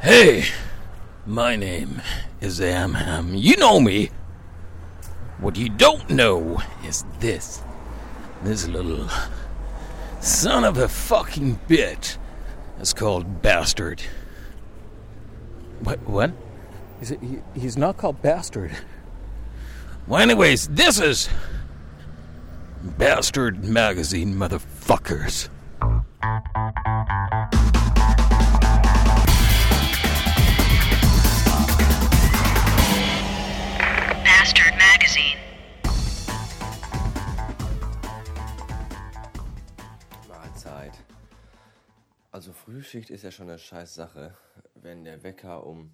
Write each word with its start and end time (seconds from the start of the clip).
Hey, 0.00 0.44
my 1.24 1.56
name 1.56 2.02
is 2.40 2.60
Amham. 2.60 3.32
You 3.34 3.56
know 3.56 3.80
me. 3.80 4.10
What 5.40 5.56
you 5.56 5.68
don't 5.68 6.08
know 6.10 6.62
is 6.84 7.04
this. 7.18 7.62
This 8.42 8.68
little 8.68 9.08
son 10.20 10.64
of 10.64 10.76
a 10.76 10.86
fucking 10.88 11.58
bitch 11.66 12.18
is 12.78 12.92
called 12.92 13.42
Bastard. 13.42 14.02
What? 15.80 15.98
What? 16.06 16.30
He's, 17.00 17.08
he, 17.08 17.38
he's 17.54 17.76
not 17.76 17.96
called 17.96 18.20
Bastard. 18.22 18.76
Well, 20.06 20.20
anyways, 20.20 20.68
this 20.68 21.00
is 21.00 21.28
Bastard 22.82 23.64
Magazine, 23.64 24.34
motherfuckers. 24.34 25.48
Also 42.36 42.52
Frühschicht 42.52 43.08
ist 43.08 43.22
ja 43.22 43.30
schon 43.30 43.48
eine 43.48 43.58
scheiß 43.58 43.94
Sache, 43.94 44.36
wenn 44.74 45.04
der 45.04 45.22
Wecker 45.22 45.64
um 45.64 45.90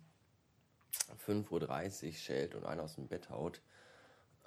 5.30 1.25 2.07
Uhr 2.07 2.13
schält 2.15 2.57
und 2.57 2.65
einer 2.65 2.83
aus 2.83 2.97
dem 2.97 3.07
Bett 3.07 3.31
haut. 3.31 3.61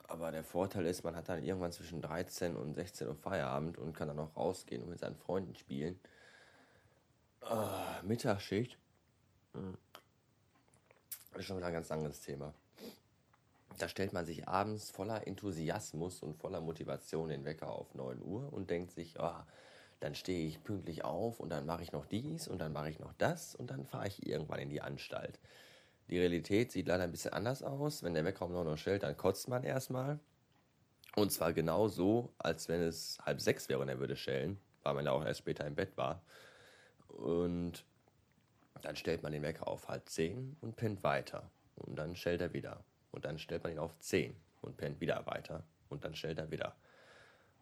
Aber 0.04 0.30
der 0.34 0.44
Vorteil 0.44 0.88
ist, 0.88 1.06
man 1.06 1.16
hat 1.16 1.30
dann 1.30 1.42
irgendwann 1.42 1.72
zwischen 1.72 2.02
13 2.02 2.58
und 2.58 2.74
16 2.74 3.08
Uhr 3.08 3.16
Feierabend 3.16 3.78
und 3.78 3.94
kann 3.94 4.10
dann 4.10 4.20
auch 4.20 4.36
rausgehen 4.36 4.84
und 4.84 4.90
mit 4.90 5.00
seinen 5.00 5.16
Freunden 5.16 5.56
spielen. 5.56 5.98
Ah, 7.40 8.02
Mittagsschicht. 8.04 8.78
Ist 11.34 11.46
schon 11.46 11.56
wieder 11.56 11.68
ein 11.68 11.74
ganz 11.74 11.90
anderes 11.92 12.20
Thema. 12.20 12.54
Da 13.78 13.88
stellt 13.88 14.12
man 14.12 14.26
sich 14.26 14.50
abends 14.50 14.92
voller 14.92 15.26
Enthusiasmus 15.26 16.22
und 16.24 16.36
voller 16.36 16.60
Motivation 16.60 17.30
den 17.30 17.46
Wecker 17.46 17.70
auf 17.70 17.96
9 17.96 18.22
Uhr 18.22 18.52
und 18.52 18.70
denkt 18.70 18.92
sich, 18.92 19.18
oh, 19.18 19.32
dann 20.00 20.16
stehe 20.16 20.48
ich 20.48 20.64
pünktlich 20.64 21.04
auf 21.04 21.40
und 21.40 21.50
dann 21.50 21.66
mache 21.66 21.84
ich 21.84 21.92
noch 21.92 22.06
dies 22.06 22.48
und 22.48 22.60
dann 22.60 22.74
mache 22.74 22.90
ich 22.90 23.00
noch 23.00 23.14
das 23.18 23.56
und 23.56 23.72
dann 23.72 23.86
fahre 23.86 24.08
ich 24.08 24.26
irgendwann 24.26 24.60
in 24.60 24.70
die 24.70 24.82
Anstalt. 24.82 25.40
Die 26.10 26.20
Realität 26.20 26.72
sieht 26.72 26.88
leider 26.88 27.04
ein 27.04 27.12
bisschen 27.12 27.34
anders 27.34 27.64
aus. 27.64 28.04
Wenn 28.04 28.14
der 28.14 28.26
Wecker 28.26 28.46
um 28.46 28.54
9 28.54 28.68
Uhr 28.68 28.78
stellt, 28.78 29.04
dann 29.04 29.18
kotzt 29.18 29.48
man 29.48 29.64
erstmal. 29.64 30.20
Und 31.16 31.32
zwar 31.32 31.54
genau 31.54 31.88
so, 31.88 32.34
als 32.38 32.68
wenn 32.68 32.82
es 32.82 33.18
halb 33.26 33.42
sechs 33.42 33.70
wäre 33.70 33.80
und 33.80 33.90
er 33.90 34.00
würde 34.00 34.16
schellen, 34.16 34.60
weil 34.84 34.94
man 34.94 35.06
ja 35.06 35.12
auch 35.12 35.26
erst 35.26 35.40
später 35.40 35.66
im 35.66 35.76
Bett 35.76 35.98
war. 35.98 36.22
Und 37.08 37.86
dann 38.82 38.96
stellt 38.96 39.24
man 39.24 39.32
den 39.32 39.42
Wecker 39.42 39.68
auf 39.68 39.88
halb 39.88 40.08
zehn 40.10 40.58
und 40.62 40.76
pennt 40.76 41.04
weiter. 41.04 41.50
Und 41.76 41.96
dann 41.96 42.16
stellt 42.16 42.42
er 42.42 42.54
wieder. 42.54 42.84
Und 43.12 43.26
dann 43.26 43.40
stellt 43.40 43.64
man 43.64 43.72
ihn 43.72 43.80
auf 43.80 43.98
zehn 44.00 44.36
und 44.62 44.78
pennt 44.78 45.00
wieder 45.00 45.26
weiter. 45.26 45.64
Und 45.90 46.04
dann 46.04 46.14
stellt 46.14 46.38
er 46.38 46.52
wieder. 46.52 46.76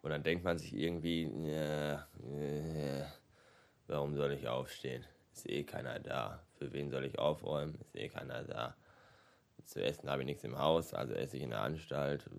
Und 0.03 0.11
dann 0.11 0.21
denkt 0.21 0.43
man 0.43 0.59
sich 0.59 0.73
irgendwie, 0.75 1.31
ja, 1.47 1.93
ja, 1.93 3.11
warum 3.87 4.15
soll 4.15 4.33
ich 4.33 4.47
aufstehen? 4.47 5.05
Ist 5.33 5.49
eh 5.49 5.63
keiner 5.63 5.97
da. 5.99 6.43
Für 6.57 6.71
wen 6.73 6.89
soll 6.89 7.05
ich 7.05 7.17
aufräumen? 7.17 7.79
Ist 7.81 7.95
eh 7.95 8.09
keiner 8.09 8.43
da. 8.43 8.75
Zu 9.63 9.81
essen 9.81 10.09
habe 10.09 10.23
ich 10.23 10.25
nichts 10.25 10.43
im 10.43 10.59
Haus, 10.59 10.93
also 10.93 11.13
esse 11.13 11.37
ich 11.37 11.43
in 11.43 11.51
der 11.51 11.61
Anstalt. 11.61 12.29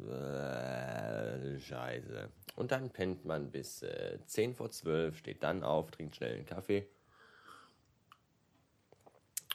Scheiße. 1.59 2.29
Und 2.55 2.71
dann 2.71 2.91
pennt 2.91 3.25
man 3.25 3.51
bis 3.51 3.83
äh, 3.83 4.19
10 4.27 4.55
vor 4.55 4.71
12, 4.71 5.17
steht 5.17 5.43
dann 5.43 5.65
auf, 5.65 5.91
trinkt 5.91 6.17
schnell 6.17 6.35
einen 6.35 6.45
Kaffee 6.45 6.87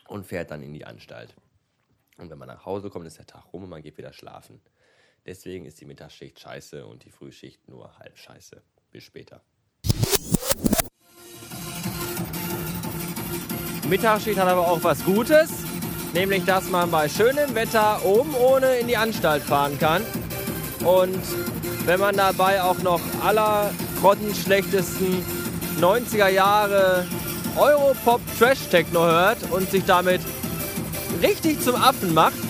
und 0.08 0.26
fährt 0.26 0.50
dann 0.50 0.64
in 0.64 0.73
die 0.73 0.84
Anstalt. 0.84 1.36
Und 2.18 2.32
wenn 2.32 2.40
man 2.40 2.48
nach 2.48 2.66
Hause 2.66 2.90
kommt, 2.90 3.06
ist 3.06 3.20
der 3.20 3.28
Tag 3.28 3.54
rum 3.54 3.64
und 3.64 3.70
man 3.70 3.84
geht 3.84 4.00
wieder 4.00 4.14
schlafen. 4.14 4.60
Deswegen 5.25 5.66
ist 5.66 5.80
die 5.81 5.86
Mittagsschicht 5.86 6.39
scheiße 6.39 6.86
und 6.86 7.04
die 7.04 7.11
Frühschicht 7.11 7.67
nur 7.67 7.98
halb 7.99 8.17
scheiße. 8.17 8.61
Bis 8.92 9.04
später. 9.04 9.42
Mittagsschicht 13.88 14.39
hat 14.39 14.48
aber 14.48 14.67
auch 14.67 14.83
was 14.83 15.04
Gutes, 15.04 15.52
nämlich 16.14 16.45
dass 16.45 16.70
man 16.70 16.92
bei 16.92 17.10
schönem 17.10 17.55
Wetter 17.55 18.05
oben 18.05 18.36
ohne 18.36 18.77
in 18.77 18.88
die 18.88 18.98
Anstalt 18.98 19.44
fahren 19.44 19.77
kann. 19.80 20.04
Und 20.86 21.21
wenn 21.86 21.99
man 21.99 22.15
dabei 22.15 22.61
auch 22.61 22.77
noch 22.80 23.02
aller 23.23 23.71
grottenschlechtesten 23.99 25.23
90er 25.80 26.30
Jahre 26.30 27.05
Europop 27.58 28.21
Trash 28.38 28.67
Techno 28.70 29.02
hört 29.02 29.52
und 29.52 29.70
sich 29.70 29.83
damit 29.86 30.21
richtig 31.21 31.61
zum 31.61 31.76
Affen 31.76 32.14
macht, 32.14 32.48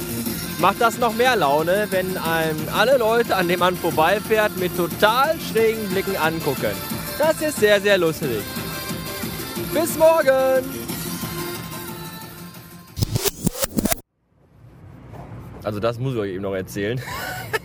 macht 0.59 0.81
das 0.81 0.97
noch 0.97 1.15
mehr 1.15 1.35
Laune, 1.35 1.87
wenn 1.89 2.17
einem 2.17 2.57
alle 2.75 2.97
Leute, 2.97 3.35
an 3.35 3.47
denen 3.47 3.59
man 3.59 3.75
vorbeifährt, 3.75 4.57
mit 4.57 4.75
total 4.75 5.35
schrägen 5.39 5.87
Blicken 5.89 6.17
angucken. 6.17 6.71
Das 7.17 7.41
ist 7.41 7.59
sehr, 7.59 7.79
sehr 7.79 7.97
lustig. 7.97 8.41
Bis 9.73 9.97
morgen! 9.97 10.65
Also 15.63 15.79
das 15.79 15.99
muss 15.99 16.13
ich 16.13 16.19
euch 16.19 16.31
eben 16.31 16.43
noch 16.43 16.55
erzählen. 16.55 16.99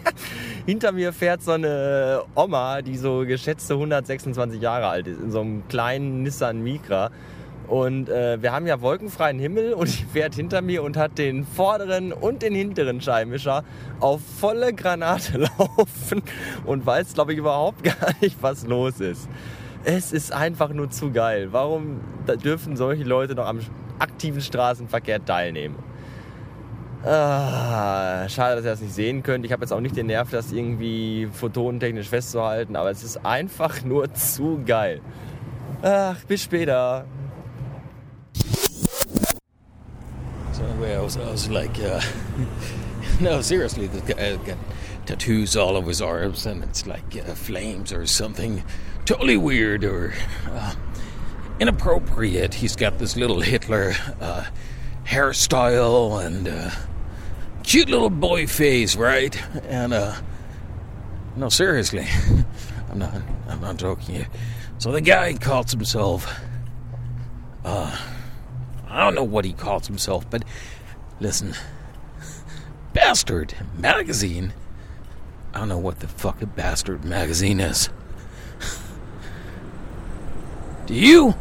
Hinter 0.67 0.93
mir 0.93 1.13
fährt 1.13 1.43
so 1.43 1.53
eine 1.53 2.23
Oma, 2.35 2.83
die 2.83 2.97
so 2.97 3.25
geschätzte 3.27 3.75
126 3.75 4.61
Jahre 4.61 4.89
alt 4.89 5.07
ist, 5.07 5.21
in 5.21 5.31
so 5.31 5.41
einem 5.41 5.67
kleinen 5.69 6.23
Nissan 6.23 6.63
Micra. 6.63 7.11
Und 7.69 8.09
äh, 8.11 8.43
wir 8.43 8.53
haben 8.53 8.67
ja 8.67 8.81
wolkenfreien 8.81 9.39
Himmel 9.39 9.73
und 9.73 9.89
die 9.89 10.05
fährt 10.05 10.35
hinter 10.35 10.61
mir 10.61 10.83
und 10.83 10.97
hat 10.97 11.17
den 11.17 11.45
vorderen 11.45 12.13
und 12.13 12.43
den 12.43 12.55
hinteren 12.55 13.01
Scheibenwischer 13.01 13.65
auf 14.01 14.21
volle 14.39 14.75
Granate 14.75 15.39
laufen 15.59 16.23
und 16.67 16.85
weiß, 16.85 17.15
glaube 17.15 17.33
ich, 17.33 17.39
überhaupt 17.39 17.83
gar 17.85 18.13
nicht, 18.21 18.37
was 18.43 18.67
los 18.67 19.01
ist. 19.01 19.29
Es 19.85 20.13
ist 20.13 20.33
einfach 20.33 20.71
nur 20.71 20.91
zu 20.91 21.11
geil. 21.11 21.49
Warum 21.53 22.01
dürfen 22.43 22.77
solche 22.77 23.05
Leute 23.05 23.35
noch 23.35 23.47
am 23.47 23.61
aktiven 23.99 24.41
Straßenverkehr 24.41 25.25
teilnehmen? 25.25 25.77
Ah, 27.05 28.27
schade, 28.31 28.57
dass 28.57 28.65
ihr 28.65 28.71
das 28.71 28.81
nicht 28.81 28.95
sehen 28.95 29.23
könnt. 29.23 29.45
Ich 29.45 29.53
habe 29.53 29.63
jetzt 29.63 29.73
auch 29.73 29.81
nicht 29.81 29.95
den 29.95 30.07
Nerv, 30.07 30.31
das 30.31 30.53
irgendwie 30.53 31.29
photonentechnisch 31.31 32.09
festzuhalten, 32.09 32.77
aber 32.77 32.91
es 32.91 33.05
ist 33.05 33.27
einfach 33.27 33.85
nur 33.85 34.13
zu 34.15 34.63
geil. 34.65 35.03
Ach, 35.83 36.17
bis 36.25 36.43
später. 36.43 37.05
So 40.55 40.65
anyway, 40.65 40.95
I 40.95 41.01
was, 41.01 41.17
I 41.17 41.29
was 41.29 41.51
like, 41.51 41.81
uh, 41.81 42.01
no, 43.21 43.41
seriously, 43.41 43.89
this 43.89 44.03
guy 44.03 44.37
got 44.37 44.57
tattoos 45.05 45.57
all 45.57 45.77
over 45.77 45.89
his 45.89 46.01
arms, 46.01 46.47
and 46.47 46.63
it's 46.63 46.87
like 46.87 47.17
uh, 47.17 47.35
flames 47.35 47.93
or 47.93 48.07
something 48.07 48.63
totally 49.05 49.37
weird 49.37 49.83
or 49.83 50.15
uh, 50.49 50.77
inappropriate. 51.59 52.55
He's 52.55 52.77
got 52.77 53.01
this 53.01 53.17
little 53.17 53.41
Hitler 53.41 53.95
uh, 54.21 54.45
hairstyle 55.05 56.25
and 56.25 56.47
uh, 56.47 56.71
cute 57.65 57.89
little 57.89 58.09
boy 58.09 58.47
face, 58.47 58.95
right? 58.95 59.37
And 59.65 59.93
uh, 59.93 60.15
no, 61.35 61.49
seriously, 61.49 62.07
I'm 62.93 63.01
not, 63.01 63.13
I'm 63.49 63.61
not 63.61 63.77
joking. 63.77 64.25
So 64.79 64.93
the 64.93 65.01
guy 65.01 65.35
calls 65.35 65.73
himself. 65.73 66.33
Uh, 67.65 67.99
I 68.95 69.01
don't 69.01 69.17
know 69.17 69.25
what 69.25 69.45
he 69.45 69.53
calls 69.53 69.89
himself, 69.89 70.31
but 70.31 70.45
listen. 71.19 71.55
Bastard 72.93 73.53
Magazine? 73.77 74.55
I 75.53 75.59
don't 75.59 75.69
know 75.69 75.79
what 75.79 75.99
the 75.99 76.07
fuck 76.07 76.41
a 76.43 76.47
Bastard 76.47 77.05
Magazine 77.05 77.59
is. 77.59 77.89
Do 80.87 80.95
you? 80.95 81.35